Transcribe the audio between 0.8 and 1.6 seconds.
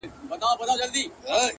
هیبته,